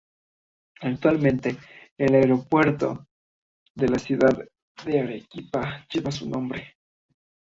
[0.81, 1.57] Actualmente
[1.95, 3.05] el Aeropuerto
[3.75, 4.35] de la ciudad
[4.83, 6.75] de Arequipa lleva su nombre.